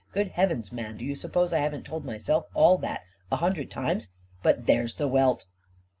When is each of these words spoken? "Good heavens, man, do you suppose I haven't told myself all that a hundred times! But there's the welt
"Good 0.13 0.29
heavens, 0.29 0.71
man, 0.71 0.97
do 0.97 1.05
you 1.05 1.13
suppose 1.13 1.53
I 1.53 1.59
haven't 1.59 1.85
told 1.85 2.05
myself 2.05 2.47
all 2.55 2.79
that 2.79 3.03
a 3.31 3.35
hundred 3.35 3.69
times! 3.69 4.07
But 4.41 4.65
there's 4.65 4.95
the 4.95 5.07
welt 5.07 5.45